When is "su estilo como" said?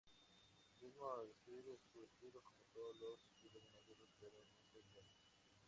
1.77-2.65